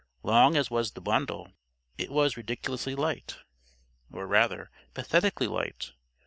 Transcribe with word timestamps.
Long 0.23 0.55
as 0.57 0.71
was 0.71 0.93
the 0.93 0.99
bundle, 0.99 1.51
it 1.99 2.09
was 2.09 2.35
ridiculously 2.35 2.95
light. 2.95 3.37
Or, 4.11 4.25
rather, 4.25 4.71
pathetically 4.95 5.45
light. 5.45 5.91